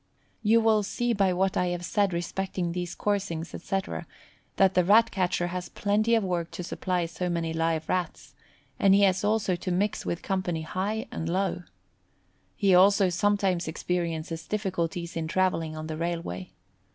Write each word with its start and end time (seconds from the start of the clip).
You 0.41 0.61
will 0.61 0.81
see 0.81 1.13
by 1.13 1.31
what 1.31 1.55
I 1.55 1.67
have 1.67 1.85
said 1.85 2.11
respecting 2.11 2.71
these 2.71 2.95
coursings, 2.95 3.53
etc., 3.53 4.07
that 4.55 4.73
the 4.73 4.83
Rat 4.83 5.11
catcher 5.11 5.45
has 5.49 5.69
plenty 5.69 6.15
of 6.15 6.23
work 6.23 6.49
to 6.53 6.63
supply 6.63 7.05
so 7.05 7.29
many 7.29 7.53
live 7.53 7.87
rats, 7.87 8.33
and 8.79 8.95
he 8.95 9.03
has 9.03 9.23
also 9.23 9.55
to 9.55 9.69
mix 9.71 10.03
with 10.03 10.23
company 10.23 10.63
high 10.63 11.05
and 11.11 11.29
low. 11.29 11.61
He 12.55 12.73
also 12.73 13.09
sometimes 13.09 13.67
experiences 13.67 14.47
difficulties 14.47 15.15
in 15.15 15.27
travelling 15.27 15.77
on 15.77 15.85
the 15.85 15.97
railway. 15.97 16.53